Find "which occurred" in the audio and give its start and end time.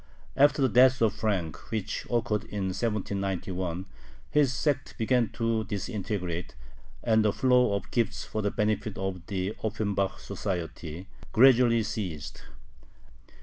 1.71-2.45